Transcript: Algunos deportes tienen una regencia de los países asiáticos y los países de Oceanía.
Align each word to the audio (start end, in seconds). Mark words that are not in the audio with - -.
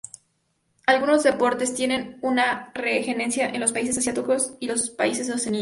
Algunos 0.87 1.21
deportes 1.21 1.75
tienen 1.75 2.17
una 2.23 2.71
regencia 2.73 3.49
de 3.49 3.59
los 3.59 3.71
países 3.71 3.99
asiáticos 3.99 4.53
y 4.59 4.65
los 4.65 4.89
países 4.89 5.27
de 5.27 5.33
Oceanía. 5.33 5.49